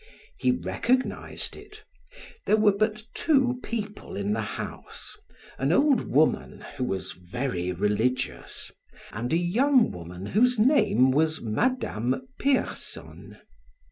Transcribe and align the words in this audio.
He 0.39 0.49
recognized 0.49 1.55
it; 1.55 1.83
there 2.47 2.57
were 2.57 2.71
but 2.75 3.03
two 3.13 3.59
people 3.61 4.15
in 4.15 4.33
the 4.33 4.41
house, 4.41 5.15
an 5.59 5.71
old 5.71 6.07
woman 6.07 6.65
who 6.77 6.85
was 6.85 7.11
very 7.11 7.71
religious, 7.71 8.71
and 9.11 9.31
a 9.31 9.37
young 9.37 9.91
woman 9.91 10.25
whose 10.25 10.57
name 10.57 11.11
was 11.11 11.39
Madame 11.41 12.27
Pierson. 12.39 13.37